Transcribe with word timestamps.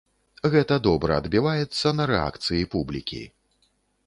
Гэта 0.53 0.77
добра 0.87 1.19
адбіваецца 1.21 1.93
на 1.99 2.09
рэакцыі 2.13 2.67
публікі! 2.73 3.23